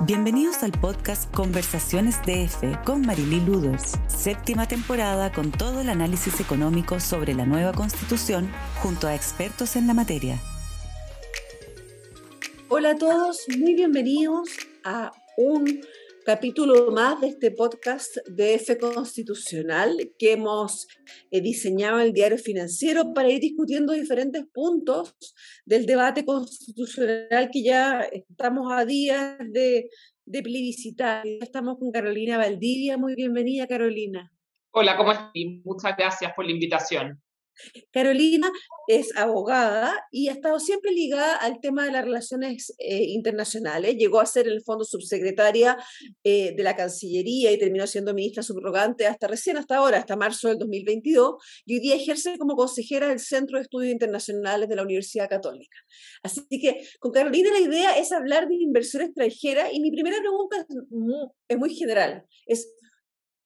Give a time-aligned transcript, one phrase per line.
[0.00, 6.98] Bienvenidos al podcast Conversaciones DF con Marilí Luders, séptima temporada con todo el análisis económico
[6.98, 8.50] sobre la nueva constitución
[8.82, 10.38] junto a expertos en la materia.
[12.68, 14.48] Hola a todos, muy bienvenidos
[14.82, 15.80] a un
[16.24, 20.88] capítulo más de este podcast de F Constitucional que hemos
[21.30, 25.14] eh, diseñado el diario financiero para ir discutiendo diferentes puntos
[25.66, 29.90] del debate constitucional que ya estamos a días de,
[30.24, 31.26] de plebiscitar.
[31.26, 32.96] Estamos con Carolina Valdivia.
[32.96, 34.32] Muy bienvenida, Carolina.
[34.70, 35.30] Hola, ¿cómo estás?
[35.64, 37.22] Muchas gracias por la invitación.
[37.92, 38.50] Carolina
[38.88, 43.96] es abogada y ha estado siempre ligada al tema de las relaciones eh, internacionales.
[43.96, 45.76] Llegó a ser el fondo subsecretaria
[46.22, 50.48] eh, de la Cancillería y terminó siendo ministra subrogante hasta recién, hasta ahora, hasta marzo
[50.48, 51.34] del 2022.
[51.66, 55.76] Y hoy día ejerce como consejera del Centro de Estudios Internacionales de la Universidad Católica.
[56.22, 60.58] Así que con Carolina la idea es hablar de inversión extranjera y mi primera pregunta
[60.58, 62.24] es muy, es muy general.
[62.46, 62.68] Es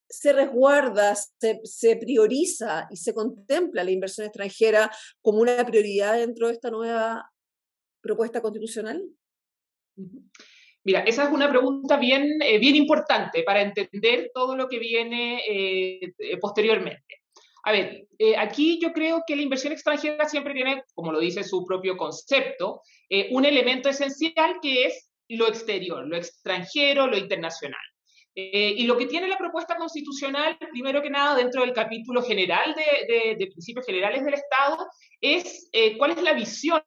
[0.09, 6.53] se resguarda, se, prioriza y se contempla la inversión extranjera como una prioridad dentro de
[6.53, 7.31] esta nueva
[8.01, 9.03] propuesta constitucional?
[10.83, 15.41] Mira, esa es una pregunta bien, eh, bien importante para entender todo lo que viene
[15.47, 17.21] eh, eh, posteriormente.
[17.63, 21.65] A ver, aquí yo creo que la inversión extranjera siempre tiene, como lo dice su
[21.65, 22.81] propio concepto,
[23.31, 27.81] un elemento esencial que es lo exterior, lo extranjero, lo internacional.
[28.35, 32.75] Eh, y lo que tiene la propuesta constitucional, primero que nada, dentro del capítulo general
[32.75, 34.87] de, principios generales del Estado,
[35.19, 36.81] es eh, cuál es la visión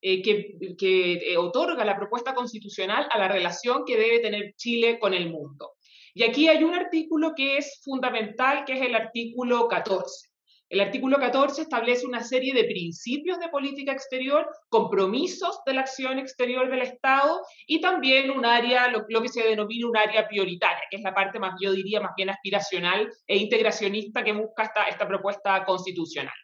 [0.00, 5.14] eh, que, que otorga la propuesta constitucional a la relación que debe tener Chile con
[5.14, 5.74] el mundo.
[6.14, 10.28] Y aquí hay un artículo que es fundamental, que es el artículo 14.
[10.68, 16.18] El artículo 14 establece una serie de principios de política exterior, compromisos de la acción
[16.18, 20.98] exterior del Estado y también un área, lo, que se denomina un área prioritaria, que
[20.98, 25.08] es la parte más, yo diría, más bien aspiracional e integracionista que busca esta, esta
[25.08, 26.34] propuesta constitucional.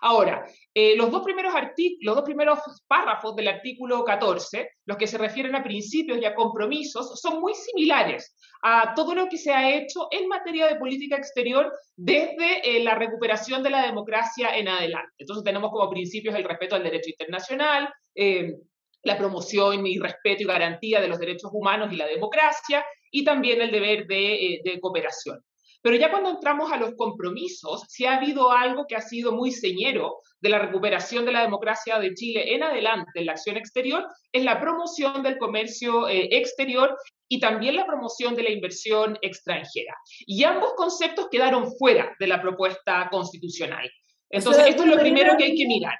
[0.00, 6.18] Ahora, eh, los, dos primeros párrafos del artículo 14, los que se refieren a principios
[6.18, 10.66] y a compromisos, son muy similares a todo lo que se ha hecho en materia
[10.66, 15.14] de política exterior desde eh, la recuperación de la democracia en adelante.
[15.18, 18.54] Entonces tenemos como principios el respeto al derecho internacional, eh,
[19.02, 23.60] la promoción y respeto y garantía de los derechos humanos y la democracia, y también
[23.62, 25.42] el deber de cooperación.
[25.82, 29.52] Pero ya cuando entramos a los compromisos, si ha habido algo que ha sido muy
[29.52, 34.06] señero de la recuperación de la democracia de Chile en adelante en la acción exterior,
[34.32, 36.96] es la promoción del comercio eh, exterior
[37.28, 39.94] y también la promoción de la inversión extranjera.
[40.26, 43.88] Y ambos conceptos quedaron fuera de la propuesta constitucional.
[44.30, 45.94] Entonces, esto es lo primero que hay que mirar.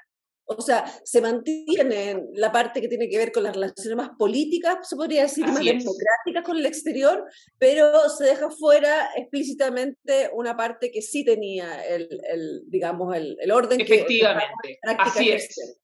[0.57, 4.89] O sea, se mantiene la parte que tiene que ver con las relaciones más políticas,
[4.89, 7.23] se podría decir, más democráticas con el exterior,
[7.59, 13.79] pero se deja fuera explícitamente una parte que sí tenía el, digamos, el, orden.
[13.79, 15.77] Efectivamente, así es.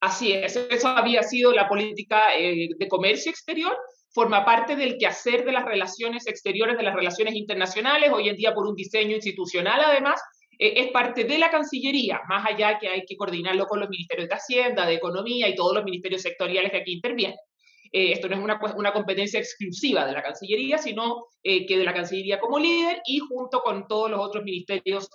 [0.00, 3.74] Así es, eso había sido la política eh, de comercio exterior,
[4.10, 8.52] forma parte del quehacer de las relaciones exteriores, de las relaciones internacionales, hoy en día
[8.52, 10.20] por un diseño institucional además,
[10.58, 14.28] eh, es parte de la Cancillería, más allá que hay que coordinarlo con los ministerios
[14.28, 17.36] de Hacienda, de Economía y todos los ministerios sectoriales que aquí intervienen.
[17.92, 21.94] Eh, esto no es una, competencia exclusiva de la Cancillería, sino eh, que de la
[21.94, 25.08] Cancillería como líder y junto con todos los otros ministerios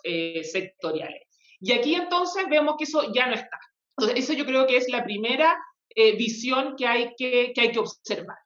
[0.43, 1.23] sectoriales.
[1.59, 3.59] Y aquí entonces vemos que eso ya no está.
[3.97, 5.57] Entonces, eso yo creo que es la primera
[6.17, 8.37] visión que hay que, que hay que observar.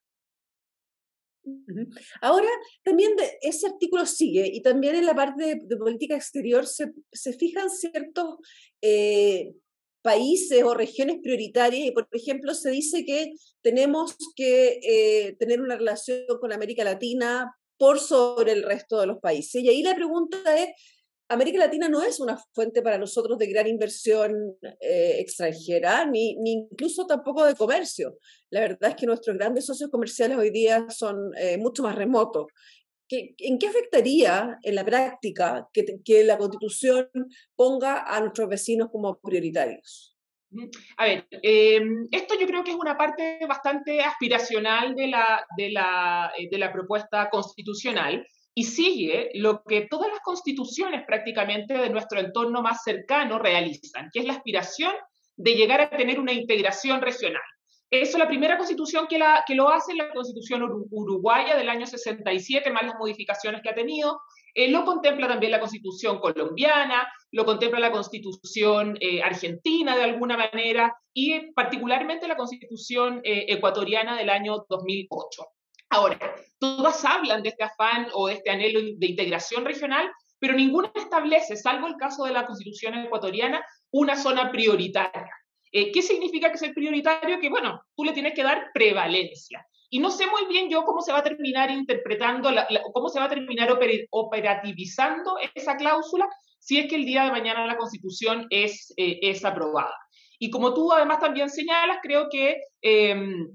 [2.21, 2.47] Ahora,
[2.83, 3.11] también
[3.41, 6.93] ese artículo sigue y también en la parte de, política exterior se,
[7.33, 8.37] fijan ciertos
[8.81, 9.53] eh,
[10.01, 15.77] países o regiones prioritarias y, por ejemplo, se dice que tenemos que eh, tener una
[15.77, 19.63] relación con América Latina por sobre el resto de los países.
[19.63, 20.69] Y ahí la pregunta es,
[21.33, 26.67] América Latina no es una fuente para nosotros de gran inversión eh, extranjera, ni, ni,
[26.71, 28.17] incluso tampoco de comercio.
[28.49, 32.47] La verdad es que nuestros grandes socios comerciales hoy día son eh, mucho más remotos.
[33.07, 37.09] ¿Qué, ¿En qué afectaría en la práctica que, que, la constitución
[37.55, 40.13] ponga a nuestros vecinos como prioritarios?
[40.97, 45.71] A ver, em, esto yo creo que es una parte bastante aspiracional de la, de
[45.71, 51.89] la, eh, de la propuesta constitucional y sigue lo que todas las constituciones prácticamente de
[51.89, 54.93] nuestro entorno más cercano realizan, que es la aspiración
[55.35, 57.41] de llegar a tener una integración regional.
[57.89, 59.19] Eso, la primera constitución que,
[59.55, 64.19] lo hace, la constitución uruguaya del año 67, más las modificaciones que ha tenido,
[64.55, 70.37] eh, lo contempla también la constitución colombiana, lo contempla la constitución eh, argentina de alguna
[70.37, 75.43] manera y particularmente la constitución eh, ecuatoriana del año 2008.
[75.93, 76.17] Ahora,
[76.57, 81.55] todas hablan de este afán o de este anhelo de integración regional, pero ninguna establece,
[81.55, 85.29] salvo el caso de la constitución ecuatoriana, una zona prioritaria.
[85.71, 87.39] Eh, ¿Qué significa que es el prioritario?
[87.39, 89.63] Que, bueno, tú le tienes que dar prevalencia.
[89.91, 92.49] Y no sé muy bien yo cómo se va a terminar interpretando,
[92.91, 93.69] cómo se va a terminar
[94.09, 99.45] operativizando esa cláusula si es que el día de mañana la Constitución es, eh, es
[99.45, 99.95] aprobada.
[100.39, 103.47] Y como tú además también señalas, creo que em,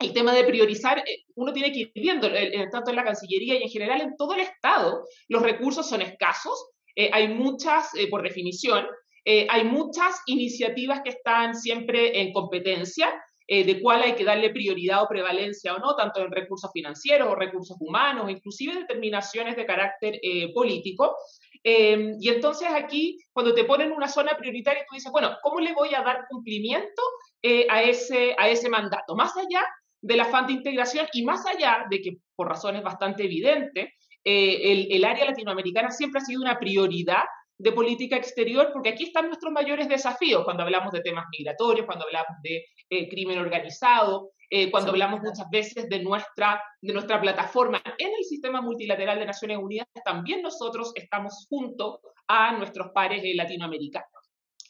[0.00, 2.28] el tema de priorizar, eh, uno tiene que ir viendo,
[2.70, 6.70] tanto en la Cancillería y en general en todo el Estado, los recursos son escasos,
[6.96, 8.86] eh, hay muchas, por definición,
[9.24, 15.08] hay muchas iniciativas que están siempre en competencia, de cuál hay que darle prioridad o
[15.08, 20.20] prevalencia o no, tanto en recursos financieros o recursos humanos, inclusive determinaciones de carácter
[20.54, 21.16] político.
[21.62, 25.74] Em, y entonces aquí, cuando te ponen una zona prioritaria, tú dices, bueno, ¿cómo le
[25.74, 27.02] voy a dar cumplimiento
[27.42, 29.14] eh, a, ese, a ese mandato?
[29.14, 29.66] Más allá
[30.00, 33.88] del afán de integración y más allá de que, por razones bastante evidentes,
[34.24, 37.24] eh, el, el, área latinoamericana siempre ha sido una prioridad
[37.60, 42.06] de política exterior, porque aquí están nuestros mayores desafíos cuando hablamos de temas migratorios, cuando
[42.06, 47.82] hablamos de eh, crimen organizado, eh, cuando hablamos muchas veces de nuestra, de nuestra plataforma
[47.98, 53.34] en el sistema multilateral de Naciones Unidas, también nosotros estamos junto a nuestros pares eh,
[53.34, 54.08] latinoamericanos.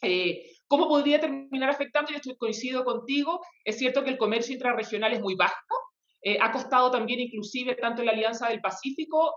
[0.01, 2.11] Eh, ¿Cómo podría terminar afectando?
[2.11, 5.55] Yo estoy, coincido contigo, es cierto que el comercio intrarregional es muy bajo,
[6.39, 9.35] ha costado también inclusive tanto en la Alianza del Pacífico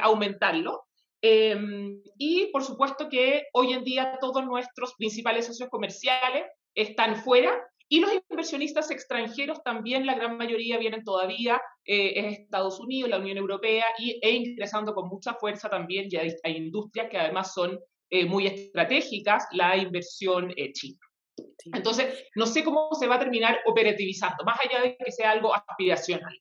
[0.00, 0.86] aumentarlo,
[1.20, 7.62] y por supuesto que hoy en día todos nuestros principales socios comerciales están fuera
[7.92, 13.18] y los inversionistas extranjeros también, la gran mayoría vienen todavía, eh, es Estados Unidos, la
[13.18, 17.78] Unión Europea, y, e ingresando con mucha fuerza también, ya hay, industrias que además son
[18.12, 20.98] eh, muy estratégicas, la inversión eh, china.
[21.72, 25.54] Entonces, no sé cómo se va a terminar operativizando, más allá de que sea algo
[25.54, 26.38] aspiracional.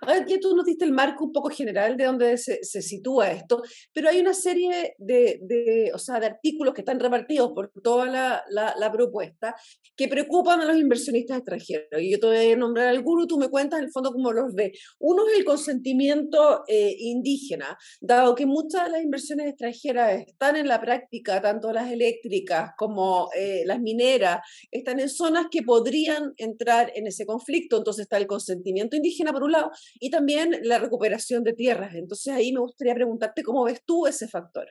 [0.00, 3.32] Ahora ya tú nos diste el marco un poco general de dónde se, se sitúa
[3.32, 3.62] esto,
[3.92, 8.06] pero hay una serie de, de, o sea, de artículos que están repartidos por toda
[8.06, 9.56] la, la, propuesta
[9.96, 12.00] que preocupan a los inversionistas extranjeros.
[12.00, 14.54] Y yo te voy a nombrar algunos, tú me cuentas en el fondo cómo los
[14.54, 14.78] ves.
[15.00, 20.68] Uno es el consentimiento eh, indígena, dado que muchas de las inversiones extranjeras están en
[20.68, 26.92] la práctica, tanto las eléctricas como eh, las mineras, están en zonas que podrían entrar
[26.94, 29.70] en ese conflicto, entonces está el consentimiento indígena por un lado
[30.00, 31.94] y también la recuperación de tierras.
[31.94, 34.66] Entonces ahí me gustaría preguntarte cómo ves tú ese factor.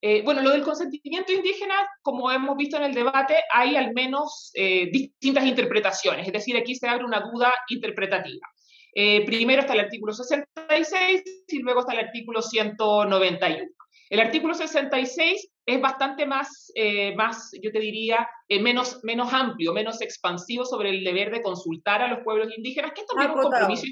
[0.00, 4.50] Eh, bueno, lo del consentimiento indígena, como hemos visto en el debate, hay al menos
[4.54, 8.46] eh, distintas interpretaciones, es decir, aquí se abre una duda interpretativa.
[8.94, 13.66] Eh, primero está el artículo 66 y luego está el artículo 191.
[14.10, 19.72] El artículo 66 es bastante más, eh, más yo te diría, eh, menos, menos amplio,
[19.72, 23.42] menos expansivo sobre el deber de consultar a los pueblos indígenas, que es también un
[23.42, 23.84] compromiso.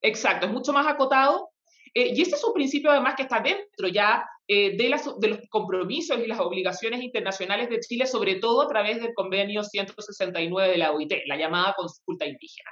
[0.00, 1.50] Exacto, es mucho más acotado.
[1.94, 5.40] Eh, y ese es un principio además que está dentro ya de, las, de los
[5.50, 10.78] compromisos y las obligaciones internacionales de Chile, sobre todo a través del convenio 169 de
[10.78, 12.70] la OIT, la llamada consulta indígena.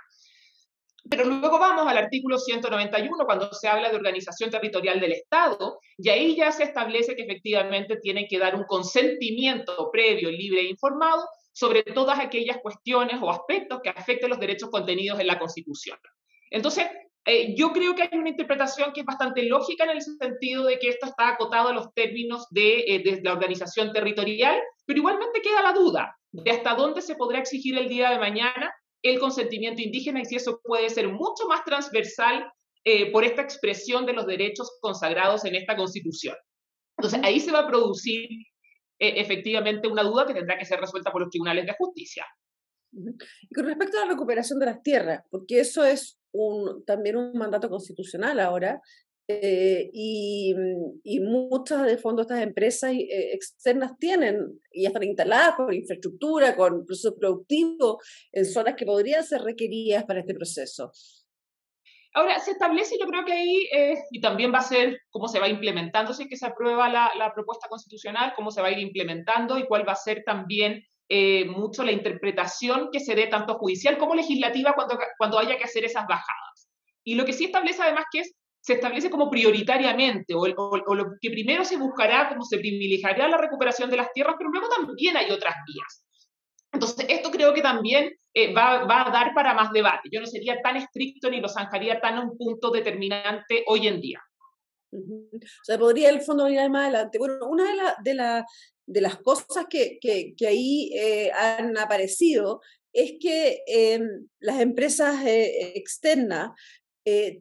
[1.08, 6.08] Pero luego vamos al artículo 191, cuando se habla de organización territorial del Estado, y
[6.08, 11.26] ahí ya se establece que efectivamente tiene que dar un consentimiento previo, libre e informado
[11.53, 15.99] sobre todas aquellas cuestiones o aspectos que afecten los derechos contenidos en la Constitución.
[16.50, 16.87] Entonces,
[17.25, 20.79] eh, yo creo que hay una interpretación que es bastante lógica en el sentido de
[20.79, 25.43] que esto está acotado a los términos de, eh, de la organización territorial, pero igualmente
[25.43, 28.72] queda la duda de hasta dónde se podrá exigir el día de mañana
[29.03, 32.50] el consentimiento indígena y si eso puede ser mucho más transversal
[32.84, 36.36] eh, por esta expresión de los derechos consagrados en esta constitución.
[36.98, 38.29] Entonces, ahí se va a producir
[38.98, 42.24] eh, efectivamente una duda que tendrá que ser resuelta por los tribunales de justicia.
[42.93, 47.36] Y con respecto a la recuperación de las tierras, porque eso es un, también un
[47.36, 48.81] mandato constitucional ahora,
[49.28, 55.56] eh, y, mm, y, muchas de fondo estas empresas eh, externas tienen y están instaladas
[55.56, 57.96] con infraestructura, con procesos productivos
[58.30, 60.92] en zonas que podrían ser requeridas para este proceso.
[62.14, 65.40] Ahora, se establece, yo creo que ahí, eh, y también va a ser cómo se
[65.40, 68.72] va implementando, si es que se aprueba la, la, propuesta constitucional, cómo se va a
[68.72, 70.84] ir implementando y cuál va a ser también
[71.48, 75.84] mucho la interpretación que se dé tanto judicial como legislativa cuando, cuando haya que hacer
[75.84, 76.68] esas bajadas.
[77.04, 78.34] Y lo que sí establece además que es
[78.67, 83.89] se establece como prioritariamente, o, lo que primero se buscará, como se privilegiará la recuperación
[83.89, 86.05] de las tierras, pero luego también hay otras vías.
[86.73, 90.08] Entonces, esto creo que también eh, va, a dar para más debate.
[90.11, 94.20] Yo no sería tan estricto ni lo zanjaría tan un punto determinante hoy en día.
[94.91, 97.19] O sea, podría el fondo ir más adelante.
[97.19, 98.44] Bueno, una de,
[98.85, 102.61] de, las cosas que, que, ahí eh, han aparecido
[102.93, 106.51] es que em, las empresas externas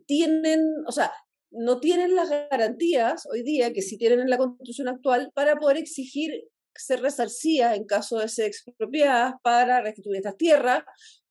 [0.06, 1.12] tienen, o sea,
[1.52, 5.78] no tienen las garantías hoy día que sí tienen en la constitución actual para poder
[5.78, 6.32] exigir
[6.76, 10.84] ser resarcidas en caso de ser expropiadas para restituir estas tierras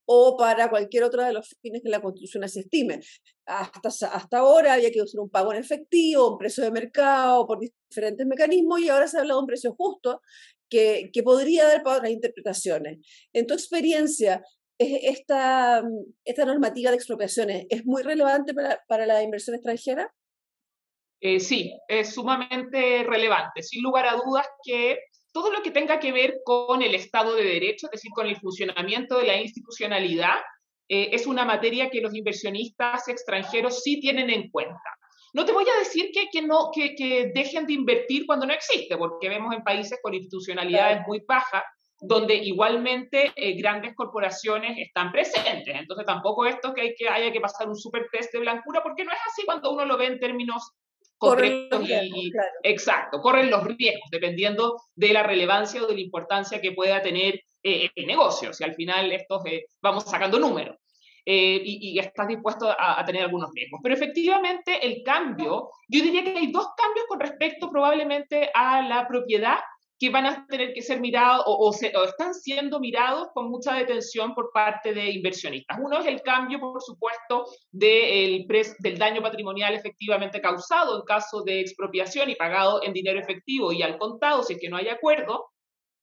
[0.06, 3.00] o para cualquier otro de los fines que la Constitución se estime.
[3.46, 7.58] Hasta, hasta ahora había que usar un pago en efectivo, un precio de mercado, por
[7.58, 10.20] diferentes mecanismos, y ahora se habla de un precio justo
[10.68, 12.98] que, que podría dar para otras interpretaciones.
[13.32, 14.42] En tu experiencia,
[15.02, 15.82] esta,
[16.24, 20.12] esta normativa de expropiaciones es muy relevante para, para la inversión extranjera?
[21.20, 23.62] Eh, sí, es sumamente relevante.
[23.62, 24.98] Sin lugar a dudas que
[25.32, 28.36] todo lo que tenga que ver con el Estado de Derecho, es decir, con el
[28.36, 30.36] funcionamiento de la institucionalidad,
[30.88, 34.78] eh, es una materia que los inversionistas extranjeros sí tienen en cuenta.
[35.32, 38.52] No te voy a decir que, que no, que, que, dejen de invertir cuando no
[38.52, 41.64] existe, porque vemos en países con institucionalidades muy bajas,
[42.06, 45.74] donde igualmente eh, grandes corporaciones están presentes.
[45.74, 49.04] Entonces tampoco esto que, hay que haya que pasar un super test de blancura, porque
[49.04, 50.72] no es así cuando uno lo ve en términos
[52.62, 57.40] Exacto, corren los riesgos, dependiendo de la relevancia o de la importancia que pueda tener
[57.62, 58.52] eh, el negocio.
[58.52, 60.76] Si al final estos eh, vamos sacando números.
[61.26, 63.80] Eh, y, estás dispuesto a, a, tener algunos riesgos.
[63.82, 69.08] Pero efectivamente el cambio, yo diría que hay dos cambios con respecto probablemente a la
[69.08, 69.56] propiedad
[70.04, 74.50] que van a tener que ser mirados o, están siendo mirados con mucha detención por
[74.52, 75.78] parte de inversionistas.
[75.80, 82.28] Uno es el cambio, por supuesto, del daño patrimonial efectivamente causado en caso de expropiación
[82.28, 85.46] y pagado en dinero efectivo y al contado, si es que no hay acuerdo,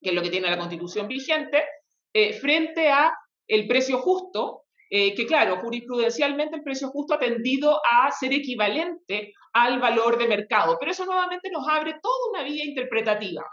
[0.02, 1.64] que es lo que tiene la constitución vigente,
[2.12, 3.14] eh, frente a
[3.48, 9.32] el precio justo, eh, que claro, jurisprudencialmente el precio justo ha tendido a ser equivalente
[9.54, 13.46] al valor de mercado, pero eso nuevamente nos abre toda una vía interpretativa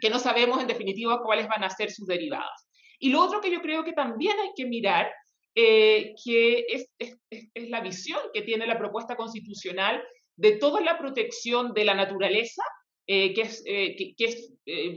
[0.00, 2.66] que no sabemos en definitiva cuáles van a ser sus derivadas.
[2.98, 5.10] Y lo otro que yo creo que también hay que mirar,
[5.54, 10.02] eh, que es, es, es, la visión que tiene la propuesta constitucional
[10.36, 12.62] de toda la protección de la naturaleza,
[13.06, 14.52] eh, que, es, eh, que, que, es,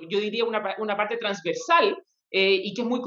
[0.09, 1.97] yo diría, una, una parte transversal
[2.31, 3.01] y que es, muy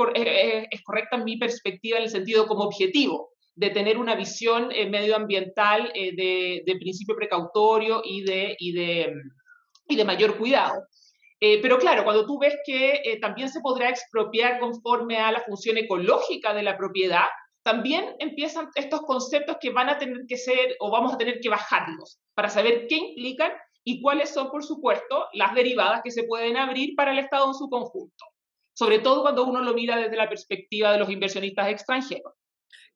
[0.70, 5.92] es correcta en mi perspectiva en el sentido como objetivo de tener una visión medioambiental
[5.94, 9.12] de, de, principio precautorio y de, y de,
[9.86, 10.74] y de mayor cuidado.
[11.44, 15.40] Eh, pero claro, cuando tú ves que eh, también se podrá expropiar conforme a la
[15.40, 17.24] función ecológica de la propiedad,
[17.64, 21.48] también empiezan estos conceptos que van a tener que ser o vamos a tener que
[21.48, 23.50] bajarlos para saber qué implican
[23.82, 27.54] y cuáles son, por supuesto, las derivadas que se pueden abrir para el Estado en
[27.54, 28.24] su conjunto.
[28.72, 32.34] Sobre todo cuando uno lo mira desde la perspectiva de los inversionistas extranjeros.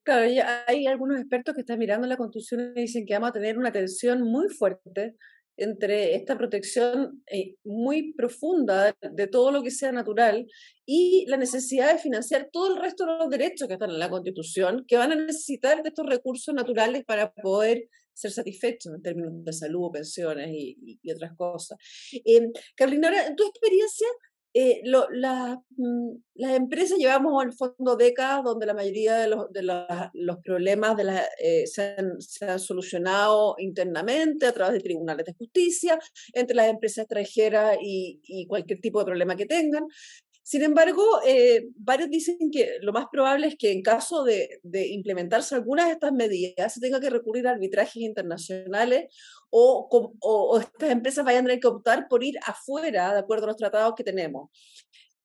[0.05, 0.25] Claro,
[0.69, 3.73] hay algunos expertos que están mirando la Constitución y dicen que vamos a tener una
[3.73, 5.17] tensión muy fuerte
[5.57, 10.47] entre esta protección eh, muy profunda de todo lo que sea natural
[10.85, 14.11] y la necesidad de financiar todo el resto de los derechos que están en la
[14.11, 19.45] Constitución, que van a necesitar de estos recursos naturales para poder ser satisfechos en términos
[19.45, 21.79] de salud, pensiones y, otras cosas.
[22.13, 24.09] Eh, Carolina, en tu experiencia,
[24.59, 31.21] eh, mm, las empresas llevamos al fondo décadas donde la mayoría de los, problemas de
[31.39, 31.95] eh, se,
[32.47, 35.99] han, solucionado internamente a través de tribunales de justicia,
[36.33, 39.87] entre las empresas extranjeras y cualquier tipo de problema que tengan.
[40.49, 44.61] Sin embargo, eh, varios dicen que lo más probable es que en caso de,
[44.93, 49.13] implementarse algunas de estas medidas se tenga que recurrir a arbitrajes internacionales
[49.51, 53.57] o, estas empresas vayan a tener que optar por ir afuera de acuerdo a los
[53.57, 54.51] tratados que tenemos.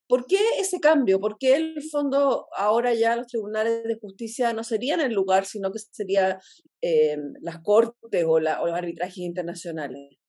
[0.07, 1.19] ¿Por qué ese cambio?
[1.19, 5.71] ¿Por qué el fondo ahora ya los tribunales de justicia no serían el lugar, sino
[5.71, 6.39] que serían
[6.81, 10.20] eh, las cortes o, o los arbitrajes internacionales?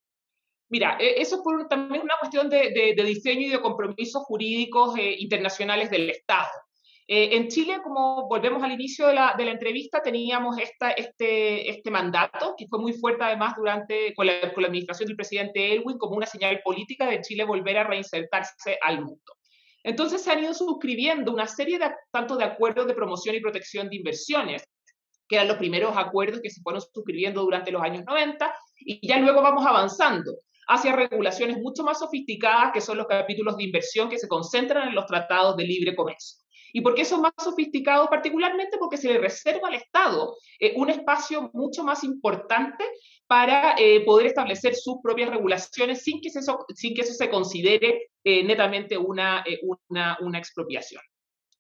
[0.73, 5.17] Mira, e, eso es por, también una cuestión de, diseño y de compromisos jurídicos eh,
[5.19, 6.49] internacionales del Estado.
[7.07, 12.55] Eh, en Chile, como volvemos al inicio de la, entrevista, teníamos esta, este, este mandato,
[12.57, 16.63] que fue muy fuerte además durante, con la, administración del presidente Elwin, como una señal
[16.65, 19.33] política de Chile volver a reinsertarse al mundo.
[19.85, 23.91] Entonces se han ido suscribiendo una serie de, tanto de acuerdos de promoción y protección
[23.91, 24.65] de inversiones,
[25.29, 29.19] que eran los primeros acuerdos que se fueron suscribiendo durante los años 90, y ya
[29.19, 30.33] luego vamos avanzando
[30.69, 34.95] hacia regulaciones mucho más sofisticadas, que son los capítulos de inversión que se concentran en
[34.95, 36.43] los tratados de libre comercio.
[36.73, 38.09] ¿Y por qué son más sofisticados?
[38.09, 42.85] Particularmente porque se le reserva al Estado eh, un espacio mucho más importante
[43.27, 48.11] para eh, poder establecer sus propias regulaciones sin que, eso, sin que eso se considere
[48.25, 49.45] eh, netamente una,
[49.89, 51.03] una, una expropiación.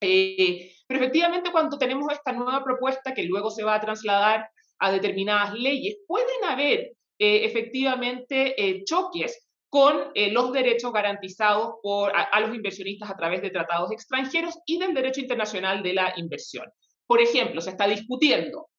[0.00, 5.54] pero efectivamente cuando tenemos esta nueva propuesta que luego se va a trasladar a determinadas
[5.54, 12.52] leyes, pueden haber eh, efectivamente eh, choques con eh, los derechos garantizados por, a, los
[12.52, 16.66] inversionistas a través de tratados extranjeros y del derecho internacional de la inversión.
[17.06, 18.70] Por ejemplo, se está discutiendo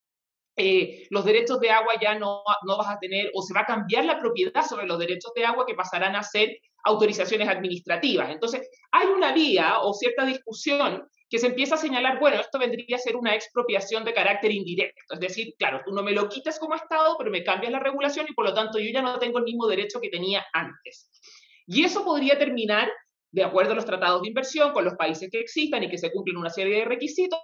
[0.58, 3.66] eh, los derechos de agua ya no, no vas a tener o se va a
[3.66, 8.30] cambiar la propiedad sobre los derechos de agua que pasarán a ser autorizaciones administrativas.
[8.30, 12.96] Entonces, hay una vía o cierta discusión que se empieza a señalar, bueno, esto vendría
[12.96, 15.16] a ser una expropiación de carácter indirecto.
[15.16, 18.28] Es decir, claro, tú no me lo quitas como Estado, pero me cambias la regulación
[18.30, 21.10] y por lo tanto yo ya no tengo el mismo derecho que tenía antes.
[21.66, 22.88] Y eso podría terminar,
[23.32, 26.12] de acuerdo a los tratados de inversión, con los países que existan y que se
[26.12, 27.40] cumplen una serie de requisitos,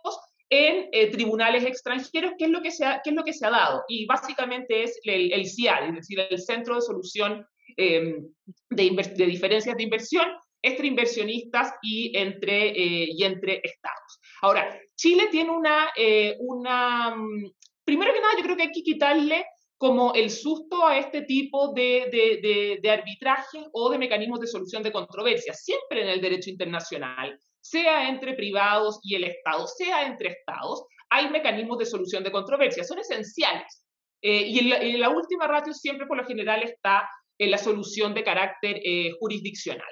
[0.51, 3.49] en eh, tribunales extranjeros, ¿qué es, lo que se ha, es lo que se ha
[3.49, 3.85] dado.
[3.87, 7.43] Y básicamente es el, el CIAD, es decir, el Centro de Solución
[7.75, 8.23] em,
[8.69, 10.27] de Diferencias de Inversión,
[10.61, 14.19] entre inversionistas y entre, eh, y entre estados.
[14.41, 17.51] Ahora, Chile tiene una, eh, una, mm,
[17.85, 19.45] primero que nada, yo creo que hay que quitarle
[19.77, 24.83] como el susto a este tipo de, de, de, arbitraje o de mecanismos de solución
[24.83, 25.63] de controversias.
[25.63, 31.29] Siempre en el derecho internacional, sea entre privados y el Estado, sea entre Estados, hay
[31.29, 33.85] mecanismos de solución de controversias, son esenciales.
[34.21, 38.25] Eh, y, en la, última ratio siempre por lo general está en la solución de
[38.25, 38.81] carácter
[39.17, 39.87] jurisdiccional.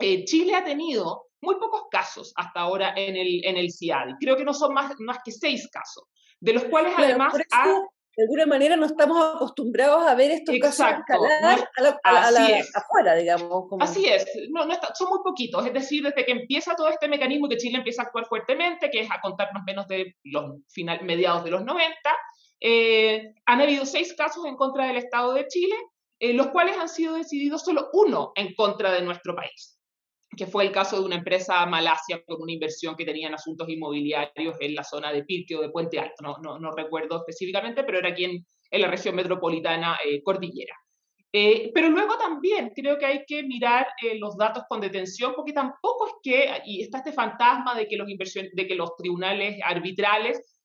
[0.00, 4.14] Eh, Chile ha tenido muy pocos casos hasta ahora en el, en el CIADI.
[4.20, 6.04] Creo que no son más, más que seis casos,
[6.40, 7.34] de los cuales además...
[8.16, 11.70] De alguna manera no estamos acostumbrados a ver estos casos escalar
[12.02, 13.66] a la, afuera, digamos.
[13.78, 17.48] Así es, no, no son muy poquitos, es decir, desde que empieza todo este mecanismo
[17.48, 20.56] que Chile empieza a actuar fuertemente, que es a contar más o menos de los
[20.68, 21.94] final, mediados de los 90,
[22.60, 25.76] eh, han habido seis casos en contra del Estado de Chile,
[26.18, 29.79] eh, los cuales han sido decididos solo uno en contra de nuestro país
[30.36, 33.68] que fue el caso de una empresa malasia con una inversión que tenía en asuntos
[33.68, 37.82] inmobiliarios en la zona de Pirque o de Puente Alto, no, no, no recuerdo específicamente,
[37.84, 40.76] pero era aquí en, la región metropolitana eh, cordillera.
[41.32, 45.52] Eh, pero luego también creo que hay que mirar eh, los datos con detención, porque
[45.52, 50.56] tampoco es que, y está este fantasma de que los, de que los tribunales arbitrales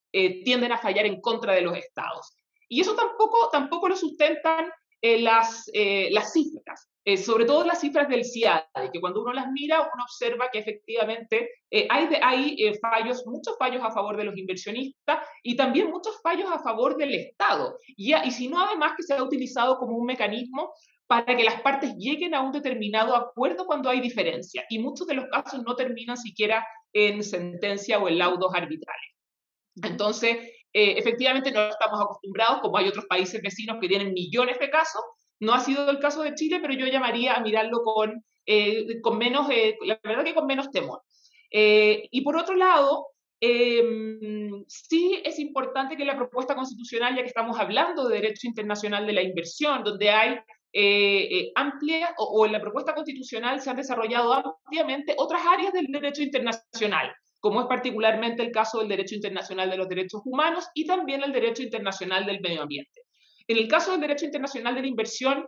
[0.45, 2.37] tienden a fallar en contra de los estados.
[2.69, 6.87] Y eso tampoco, tampoco lo sustentan las, las cifras.
[7.07, 10.57] Eh, sobre todo las cifras del CIAD, que cuando uno las mira, uno observa que
[10.57, 15.91] efectivamente eh, hay, hay eh, fallos, muchos fallos a favor de los inversionistas y también
[15.91, 17.77] muchos fallos a favor del Estado.
[17.95, 20.73] Y, y si no, además que se ha utilizado como un mecanismo
[21.05, 24.65] para que las partes lleguen a un determinado acuerdo cuando hay diferencia.
[24.67, 29.11] Y muchos de los casos no terminan siquiera en sentencia o en laudos arbitrales.
[29.83, 30.37] Entonces,
[30.73, 35.03] efectivamente no estamos acostumbrados, como hay otros países vecinos que tienen millones de casos,
[35.39, 39.17] no ha sido el caso de Chile, pero yo llamaría a mirarlo con, eh, con
[39.17, 41.01] menos, eh, la verdad que con menos temor.
[41.51, 43.07] Eh, y por otro lado,
[43.39, 49.05] em, sí es importante que la propuesta constitucional, ya que estamos hablando de derecho internacional
[49.05, 50.39] de la inversión, donde hay
[51.55, 56.21] amplia, o, o en la propuesta constitucional se han desarrollado ampliamente otras áreas del derecho
[56.21, 61.23] internacional, como es particularmente el caso del derecho internacional de los derechos humanos y también
[61.23, 63.05] el derecho internacional del medio ambiente.
[63.47, 65.45] En el caso del derecho internacional de la inversión,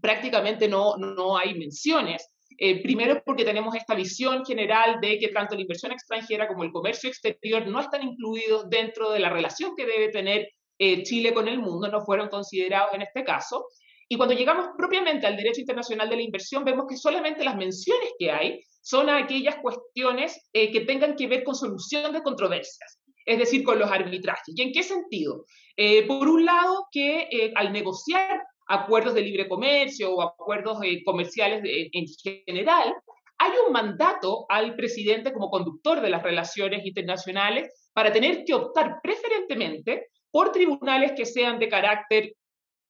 [0.00, 2.28] prácticamente no, no hay menciones.
[2.58, 6.72] Eh, primero porque tenemos esta visión general de que tanto la inversión extranjera como el
[6.72, 11.48] comercio exterior no están incluidos dentro de la relación que debe tener eh, Chile con
[11.48, 13.66] el mundo, no fueron considerados en este caso.
[14.08, 18.10] Y cuando llegamos propiamente al derecho internacional de la inversión, vemos que solamente las menciones
[18.18, 23.38] que hay son aquellas cuestiones eh, que tengan que ver con solución de controversias es
[23.38, 24.54] decir, con los arbitrajes.
[24.56, 25.44] ¿Y en qué sentido?
[25.76, 31.02] Eh, por un lado, que eh, al negociar acuerdos de libre comercio o acuerdos eh,
[31.04, 32.06] comerciales en
[32.46, 32.94] general,
[33.38, 39.00] hay un mandato al presidente como conductor de las relaciones internacionales para tener que optar
[39.02, 42.32] preferentemente por tribunales que sean de carácter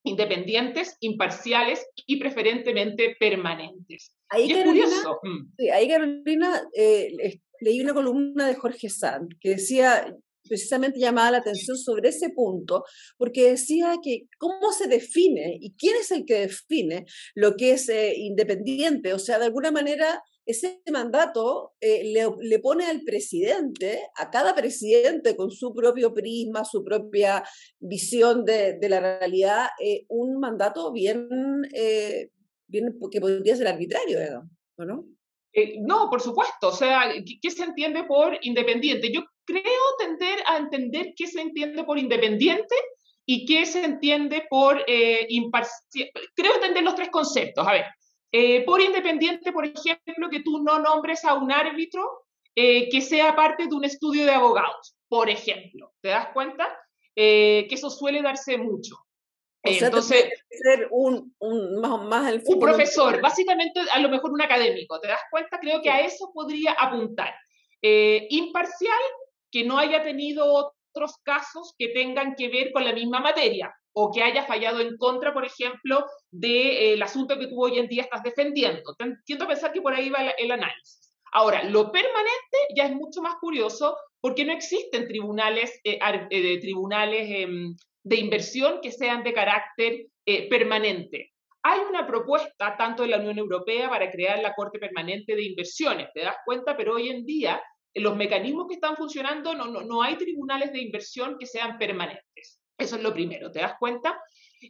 [0.05, 4.15] independientes, imparciales y preferentemente permanentes.
[4.29, 4.87] Ahí, Carolina.
[5.23, 5.53] Mm.
[5.59, 6.63] Sí, ahí Carolina,
[7.61, 10.07] leí una columna de Jorge Sand que decía,
[10.47, 12.85] precisamente llamaba la atención sobre ese punto,
[13.17, 17.89] porque decía que cómo se define y quién es el que define lo que es
[17.89, 19.13] eh, independiente.
[19.13, 22.05] O sea, de alguna manera ese mandato eh,
[22.41, 27.43] le, pone al presidente, a cada presidente con su propio prisma, su propia
[27.81, 31.29] visión de, la realidad, eh, un mandato bien,
[32.69, 34.45] bien que podría ser arbitrario,
[34.79, 35.05] ¿no?
[35.81, 36.69] no, por supuesto.
[36.69, 39.13] O sea, ¿qué, se entiende por independiente?
[39.13, 42.75] Yo creo tender a entender qué se entiende por independiente
[43.25, 46.11] y qué se entiende por eh, imparcial.
[46.35, 47.67] Creo entender los tres conceptos.
[47.67, 47.85] A ver,
[48.33, 53.35] eh, por independiente, por ejemplo, que tú no nombres a un árbitro eh, que sea
[53.35, 55.93] parte de un estudio de abogados, por ejemplo.
[56.01, 56.69] ¿Te das cuenta?
[57.19, 58.95] que eso suele darse mucho.
[59.63, 65.01] entonces, ser un, un, más, más el un profesor, básicamente a lo mejor un académico,
[65.01, 65.59] ¿te das cuenta?
[65.59, 67.35] Creo que a eso podría apuntar.
[67.89, 68.99] Eh, imparcial,
[69.57, 70.45] que no haya tenido
[70.93, 74.99] otros casos que tengan que ver con la misma materia o que haya fallado en
[74.99, 78.95] contra, por ejemplo, del asunto que tú hoy en día estás defendiendo.
[79.25, 81.17] Tiendo pensar que por ahí va el, análisis.
[81.33, 87.27] Ahora, lo permanente ya es mucho más curioso porque no existen tribunales, eh, eh, tribunales
[87.31, 91.33] em, de inversión que sean de carácter eh, permanente.
[91.63, 96.09] Hay una propuesta tanto de la Unión Europea para crear la Corte Permanente de Inversiones,
[96.13, 96.77] ¿te das cuenta?
[96.77, 97.63] Pero hoy en día,
[97.97, 102.61] los mecanismos que están funcionando, no, no, no hay tribunales de inversión que sean permanentes.
[102.79, 104.21] Eso es lo primero, ¿te das cuenta?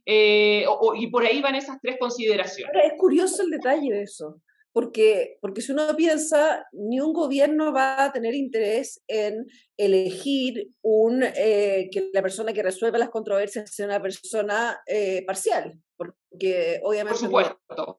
[0.04, 0.64] Eh,
[0.96, 2.74] y por ahí van esas tres consideraciones.
[2.84, 4.40] es curioso el detalle de eso,
[4.72, 11.22] porque, porque si uno piensa, ni un gobierno va a tener interés en elegir un,
[11.22, 17.18] eh, que la persona que resuelva las controversias sea una persona eh, parcial, porque obviamente...
[17.18, 17.98] Por supuesto.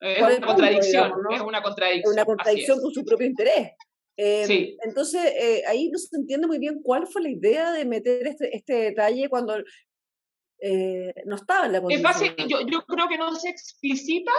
[0.00, 2.10] Es una, contradicción, es una contradicción.
[2.10, 3.70] Es una contradicción con su propio interés.
[4.16, 8.26] Em, entonces, eh, ahí no se entiende muy bien cuál fue la idea de meter
[8.26, 9.56] este, este detalle cuando
[10.60, 12.48] eh, no estaba en la constitución.
[12.48, 14.32] yo, yo, creo que no se explicita,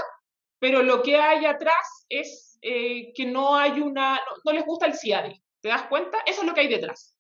[0.60, 4.94] pero lo que hay atrás es eh, que no hay una, no, les gusta el
[4.94, 6.20] CIADI, ¿te das cuenta?
[6.26, 7.18] Eso es lo que hay detrás.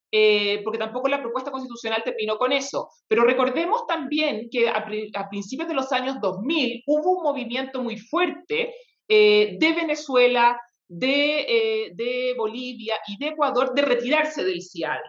[0.64, 2.88] porque tampoco la propuesta constitucional terminó con eso.
[3.08, 4.86] Pero recordemos también que a,
[5.16, 8.76] a principios de los años 2000 hubo un movimiento muy fuerte
[9.10, 10.58] de Venezuela,
[10.94, 15.00] de, eh, de Bolivia y de Ecuador de retirarse del CIAD.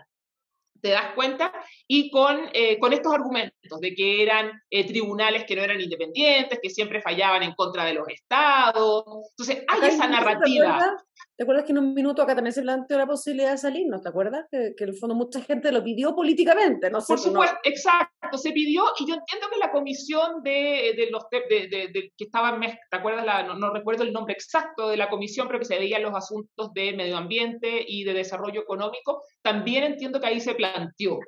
[0.81, 1.53] ¿Te das cuenta?
[1.89, 6.59] Y con, eh, con estos argumentos de que eran eh, tribunales que no eran independientes,
[6.63, 9.05] que siempre fallaban en contra de los estados.
[9.31, 10.95] Entonces, hay esa narrativa.
[11.37, 13.89] ¿Te acuerdas que en un minuto acá también se planteó la posibilidad de salir?
[13.89, 14.47] ¿No te acuerdas?
[14.49, 17.01] Que, que en el fondo mucha gente lo pidió políticamente, ¿no?
[17.01, 21.91] Por supuesto, exacto, se pidió y yo entiendo que la comisión de, de los de,
[21.93, 23.27] de, que estaban, ¿te acuerdas?
[23.27, 26.73] La, no, recuerdo el nombre exacto de la comisión, pero que se veían los asuntos
[26.73, 31.19] de medio ambiente y de desarrollo económico, también entiendo que ahí se planteó.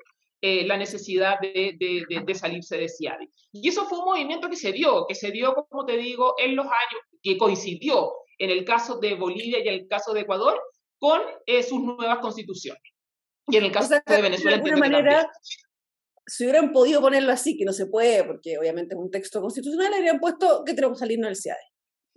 [0.42, 3.28] Eh, la necesidad de, de, salirse de CIADI.
[3.52, 6.54] Y eso fue un movimiento que se dio, que se dio, como te digo, en
[6.54, 10.60] los años, que coincidió en el caso de Bolivia y en el caso de Ecuador,
[10.98, 12.82] con eh, sus nuevas constituciones.
[13.48, 15.30] Y en el caso de Venezuela, de alguna manera,
[16.26, 19.94] si hubieran podido ponerlo así, que no se puede, porque obviamente es un texto constitucional,
[19.94, 21.58] habrían puesto que tenemos que salirnos del CIADE.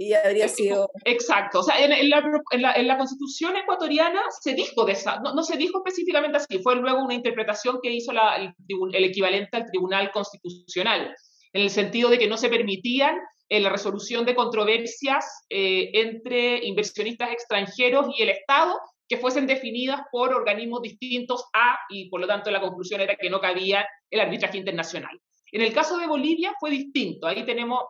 [0.01, 0.89] Y habría sido...
[1.03, 5.57] Exacto, o sea, en, la, en, la, constitución ecuatoriana se dijo de esa, no, se
[5.57, 8.53] dijo específicamente así, fue luego una interpretación que hizo la, el,
[8.93, 11.13] el, equivalente al Tribunal Constitucional,
[11.51, 13.17] en el sentido de que no se permitían
[13.49, 20.01] en la resolución de controversias eh, entre inversionistas extranjeros y el Estado que fuesen definidas
[20.11, 24.19] por organismos distintos a, y por lo tanto la conclusión era que no cabía el
[24.19, 25.19] arbitraje internacional.
[25.51, 27.83] En el caso de Bolivia fue distinto, ahí tenemos,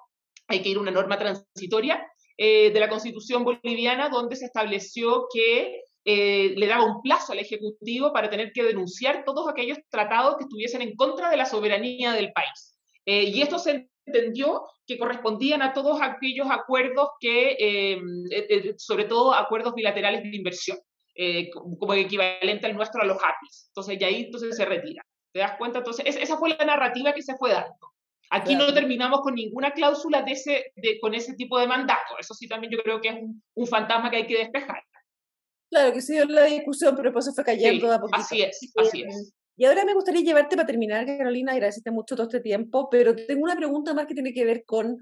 [0.47, 5.81] hay que ir una norma transitoria eh, de la constitución boliviana donde se estableció que
[6.05, 10.43] eh, le daba un plazo al Ejecutivo para tener que denunciar todos aquellos tratados que
[10.43, 12.77] estuviesen en contra de la soberanía del país.
[13.05, 19.05] y esto se entendió que correspondían a todos aquellos acuerdos que, em, eh, eh, sobre
[19.05, 20.77] todo acuerdos bilaterales de inversión,
[21.15, 23.67] eh, como equivalente al nuestro a los APIs.
[23.69, 25.05] Entonces, y ahí entonces se retira.
[25.31, 25.79] ¿Te das cuenta?
[25.79, 27.75] Entonces, esa fue la narrativa que se fue dando.
[28.31, 32.17] Aquí no terminamos con ninguna cláusula de ese, de, con ese tipo de mandato.
[32.19, 33.15] Eso sí también yo creo que es
[33.55, 34.83] un, fantasma que hay que despejar.
[35.69, 38.17] Claro, que sí la discusión, pero después se fue cayendo a poquito.
[38.17, 39.33] Así es, así es.
[39.59, 43.43] Y ahora me gustaría llevarte para terminar, Carolina, agradecerte mucho todo este tiempo, pero tengo
[43.43, 44.97] una pregunta más que tiene que ver con,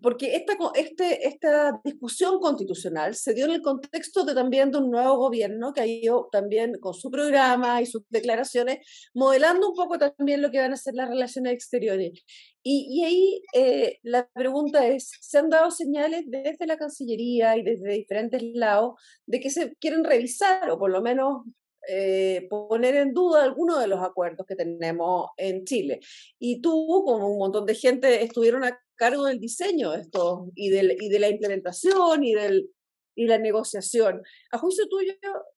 [0.00, 4.92] porque esta, este, esta discusión constitucional se dio en el contexto de también de un
[4.92, 9.98] nuevo gobierno que ha ido también con su programa y sus declaraciones, modelando un poco
[9.98, 12.22] también lo que van a ser las relaciones exteriores.
[12.62, 17.64] Y, y ahí eh, la pregunta es, ¿se han dado señales desde la Cancillería y
[17.64, 18.92] desde diferentes lados
[19.26, 21.42] de que se quieren revisar o por lo menos
[21.90, 26.00] eh, poner en duda algunos de los acuerdos que tenemos en Chile.
[26.38, 30.68] Y tú, como un montón de gente, estuvieron a cargo del diseño de esto y,
[30.68, 32.70] del, y de la implementación y, del,
[33.14, 34.22] y la negociación.
[34.50, 35.14] A juicio tuyo,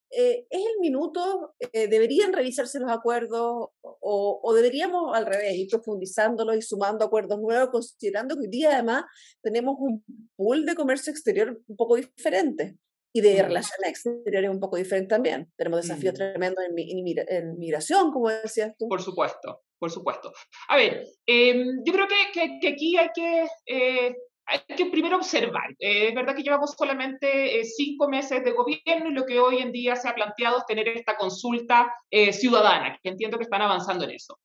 [0.10, 1.54] eh, ¿es el minuto?
[1.60, 7.40] Eh, ¿Deberían revisarse los acuerdos o, o, deberíamos al revés ir profundizándolos y sumando acuerdos
[7.40, 9.04] nuevos, considerando que hoy día además
[9.42, 10.04] tenemos un
[10.36, 12.78] pool de comercio exterior un poco diferente?
[13.14, 15.52] Y de relaciones exteriores un poco diferente también.
[15.58, 18.88] Tenemos desafíos tremendos en, migración, como decías tú.
[18.88, 20.32] Por supuesto, por supuesto.
[20.70, 25.72] A ver, em, yo creo que, que, aquí hay que, eh, hay que primero observar.
[25.80, 29.58] Eh, es verdad que llevamos solamente eh, cinco meses de gobierno y lo que hoy
[29.58, 31.94] en día se ha planteado es tener esta consulta
[32.32, 34.38] ciudadana, que entiendo que están avanzando en eso.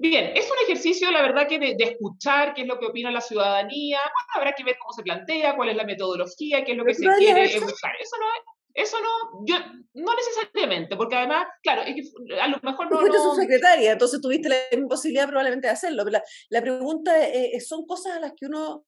[0.00, 3.20] Bien, es un ejercicio, la verdad, que de, escuchar qué es lo que opina la
[3.20, 3.98] ciudadanía.
[3.98, 6.94] Bueno, habrá que ver cómo se plantea, cuál es la metodología, qué es lo que
[6.94, 7.92] se quiere buscar.
[8.00, 8.26] Eso no,
[8.72, 9.56] eso no, yo,
[9.92, 12.98] no necesariamente, porque además, claro, es que a lo mejor no.
[12.98, 16.02] Fuiste su secretaria, entonces tuviste la imposibilidad probablemente de hacerlo.
[16.04, 18.86] Pero la, la pregunta es, son cosas a las que uno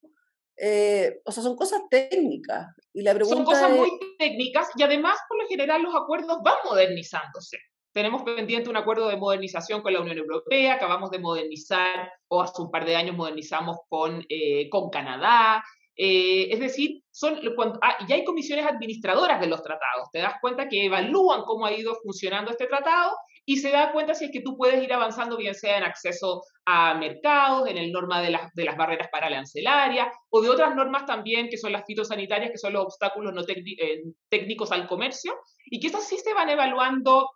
[0.57, 2.67] eh, o sea, son cosas técnicas.
[2.91, 6.57] Y la pregunta son cosas muy técnicas y además, por lo general, los acuerdos van
[6.65, 7.57] modernizándose.
[7.93, 12.61] Tenemos pendiente un acuerdo de modernización con la Unión Europea, acabamos de modernizar, o hace
[12.61, 15.63] un par de años modernizamos con, eh, con Canadá.
[15.95, 20.09] Eh, es decir, son, cuando, ah, ya hay comisiones administradoras de los tratados.
[20.11, 24.15] Te das cuenta que evalúan cómo ha ido funcionando este tratado y se da cuenta
[24.15, 27.91] si es que tú puedes ir avanzando, bien sea en acceso a mercados, en el
[27.91, 31.73] norma de las, de las barreras para arancelaria o de otras normas también que son
[31.73, 36.17] las fitosanitarias, que son los obstáculos no eh, técnicos al comercio, y que esas sí
[36.17, 37.29] se van evaluando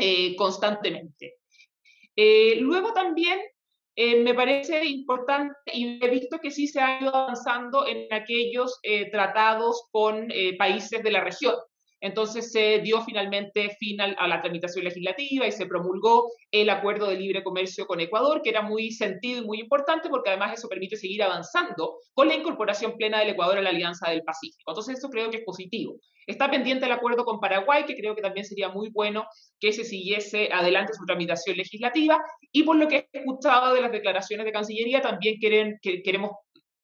[0.00, 1.38] eh, constantemente.
[2.16, 3.38] Eh, luego también
[3.94, 8.80] eh, me parece importante y he visto que sí se ha ido avanzando en aquellos
[9.12, 11.54] tratados con países de la región.
[12.00, 17.16] Entonces se dio finalmente fin a la tramitación legislativa y se promulgó el acuerdo de
[17.16, 20.96] libre comercio con Ecuador, que era muy sentido y muy importante porque además eso permite
[20.96, 24.70] seguir avanzando con la incorporación plena del Ecuador a la Alianza del Pacífico.
[24.70, 25.96] Entonces eso creo que es positivo.
[26.26, 29.26] Está pendiente el acuerdo con Paraguay, que creo que también sería muy bueno
[29.58, 32.22] que se siguiese adelante su tramitación legislativa.
[32.52, 36.30] Y por lo que he escuchado de las declaraciones de Cancillería, también quieren, que, queremos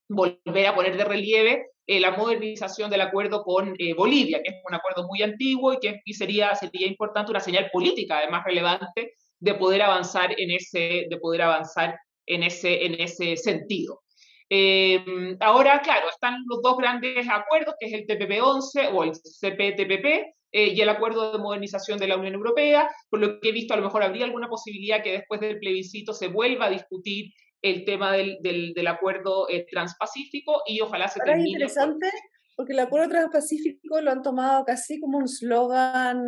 [0.09, 4.57] volver a poner de relieve eh, la modernización del acuerdo con eh, Bolivia, que es
[4.69, 9.55] un acuerdo muy antiguo y que sería, sería importante una señal política, además relevante, de
[9.55, 11.97] poder avanzar en ese, de poder avanzar
[12.27, 14.03] en ese, en ese sentido.
[14.51, 20.35] Eh, ahora, claro, están los dos grandes acuerdos, que es el TPP-11 o el CPTPP
[20.53, 22.89] y el Acuerdo de Modernización de la Unión Europea.
[23.11, 26.15] Por lo que he visto, a lo mejor habría alguna posibilidad que después del plebiscito
[26.15, 31.49] se vuelva a discutir el tema del, del, acuerdo eh, transpacífico y ojalá se termine.
[31.49, 32.11] Es interesante
[32.57, 36.23] porque el acuerdo transpacífico lo han tomado casi como un slogan,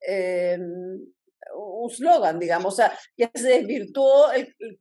[0.00, 1.00] em,
[1.54, 4.26] un slogan, digamos, o sea, ya se desvirtuó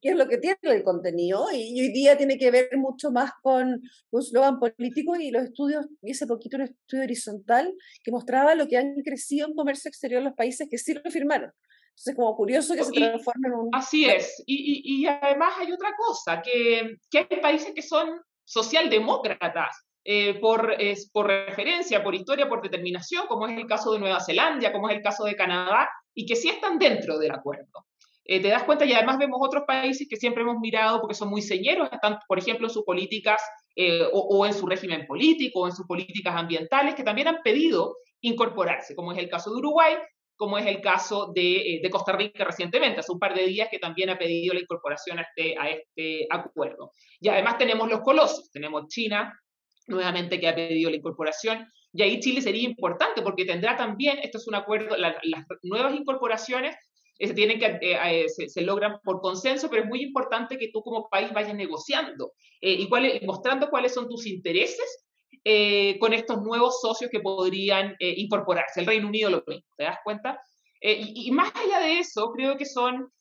[0.02, 3.32] qué es lo que tiene el contenido y, hoy día tiene que ver mucho más
[3.42, 3.82] con
[4.12, 8.68] un slogan político y los estudios, y ese poquito un estudio horizontal que mostraba lo
[8.68, 11.52] que han crecido en comercio exterior los países que sí lo firmaron.
[12.00, 13.70] Entonces, como curioso que se transforme en un...
[13.74, 14.42] Así es.
[14.46, 19.86] Y, y, además hay otra cosa, que, que, hay países que son socialdemócratas.
[20.06, 24.22] Eh, por, es, por referencia, por historia, por determinación, como es el caso de Nueva
[24.22, 27.86] Zelanda, como es el caso de Canadá, y que sí están dentro del acuerdo.
[28.24, 31.30] Eh, te das cuenta y además vemos otros países que siempre hemos mirado porque son
[31.30, 33.42] muy señeros, están, por ejemplo, en sus políticas
[33.76, 37.42] eh, o, o, en su régimen político o en sus políticas ambientales, que también han
[37.44, 39.96] pedido incorporarse, como es el caso de Uruguay,
[40.40, 43.78] como es el caso eh, de, Costa Rica recientemente, hace un par de días que
[43.78, 46.94] también ha pedido la incorporación a este, a este acuerdo.
[47.20, 49.38] Y además tenemos los colosos, tenemos China
[49.88, 54.38] nuevamente que ha pedido la incorporación, y ahí Chile sería importante porque tendrá también, esto
[54.38, 55.18] es un acuerdo, las
[55.64, 56.74] nuevas incorporaciones
[57.18, 60.82] eh, se, tienen que, eh, se, logran por consenso, pero es muy importante que tú
[60.82, 62.88] como país vayas negociando y
[63.26, 65.09] mostrando cuáles son tus intereses
[65.44, 68.82] eh, con estos nuevos socios que podrían eh, incorporarse.
[68.82, 70.42] El Reino Unido lo mismo, ¿te das cuenta?
[70.82, 73.12] Eh, y, más allá de eso, creo que son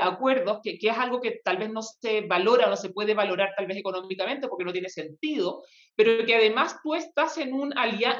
[0.00, 3.54] acuerdos que, que, es algo que tal vez no se valora no se puede valorar
[3.56, 5.64] tal vez económicamente porque no tiene sentido,
[5.96, 7.74] pero que además tú estás en un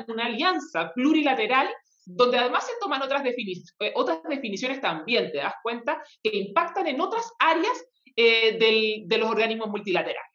[0.09, 1.69] una alianza plurilateral
[2.07, 3.23] donde además se toman otras,
[3.95, 7.85] otras definiciones también, te das cuenta, que impactan en otras áreas
[8.17, 10.28] del, de los organismos multilaterales.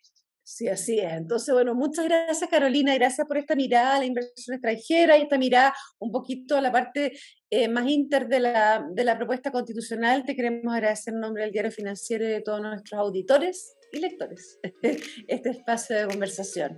[0.46, 1.14] Sí, así es.
[1.14, 5.38] Entonces, bueno, muchas gracias Carolina, gracias por esta mirada a la inversión extranjera y esta
[5.38, 7.18] mirada un poquito a la parte
[7.50, 10.26] eh, más inter de la, de la propuesta constitucional.
[10.26, 14.60] Te queremos agradecer en nombre del Diario Financiero y de todos nuestros auditores y lectores
[15.28, 16.78] este espacio de conversación.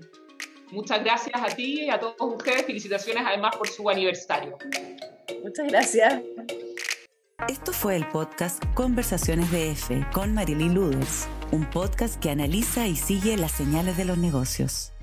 [0.72, 2.64] Muchas gracias a ti y a todos ustedes.
[2.64, 4.58] Felicitaciones además por su aniversario.
[5.44, 6.22] Muchas gracias.
[7.50, 12.96] Esto fue el podcast Conversaciones de F con Marilyn Luders, un podcast que analiza y
[12.96, 14.95] sigue las señales de los negocios.